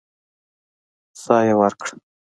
سا 1.21 1.35
يې 1.47 1.53
ورکړه. 1.59 1.93